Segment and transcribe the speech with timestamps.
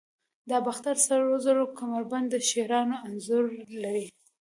[0.49, 3.45] د باختر سرو زرو کمربند د شیرانو انځور
[3.83, 4.07] لري